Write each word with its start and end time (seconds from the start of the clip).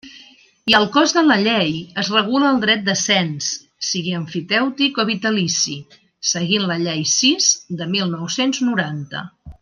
I 0.71 0.75
al 0.77 0.85
cos 0.93 1.11
de 1.17 1.21
la 1.25 1.35
llei, 1.41 1.73
es 2.03 2.07
regula 2.13 2.47
el 2.53 2.61
dret 2.63 2.81
de 2.87 2.95
cens, 3.03 3.49
sigui 3.89 4.15
emfitèutic 4.21 4.97
o 5.03 5.07
vitalici, 5.13 5.75
seguint 6.33 6.65
la 6.71 6.79
Llei 6.85 7.05
sis 7.17 7.51
de 7.83 7.89
mil 7.97 8.11
nou-cents 8.19 8.63
noranta. 8.71 9.23